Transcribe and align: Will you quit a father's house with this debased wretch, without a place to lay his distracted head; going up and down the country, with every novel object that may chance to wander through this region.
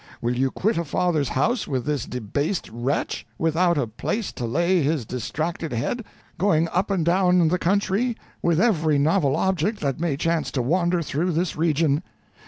Will 0.19 0.35
you 0.35 0.49
quit 0.49 0.79
a 0.79 0.83
father's 0.83 1.29
house 1.29 1.67
with 1.67 1.85
this 1.85 2.05
debased 2.05 2.67
wretch, 2.71 3.23
without 3.37 3.77
a 3.77 3.85
place 3.85 4.31
to 4.31 4.47
lay 4.47 4.81
his 4.81 5.05
distracted 5.05 5.71
head; 5.73 6.03
going 6.39 6.67
up 6.69 6.89
and 6.89 7.05
down 7.05 7.49
the 7.49 7.59
country, 7.59 8.17
with 8.41 8.59
every 8.59 8.97
novel 8.97 9.35
object 9.35 9.79
that 9.81 9.99
may 9.99 10.17
chance 10.17 10.49
to 10.53 10.61
wander 10.63 11.03
through 11.03 11.33
this 11.33 11.55
region. 11.55 12.01